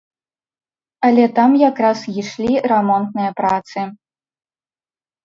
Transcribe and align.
Але 1.09 1.25
там 1.39 1.51
якраз 1.69 1.99
ішлі 2.23 2.63
рамонтныя 2.71 3.31
працы. 3.43 3.79